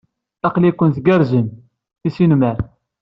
Aql-iken 0.47 0.89
tgerrzem! 0.95 1.47
Tisnemmar! 2.01 2.57